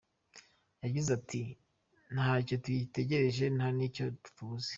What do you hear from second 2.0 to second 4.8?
“Ntacyo tugitegereje nta n’icyo tubuze.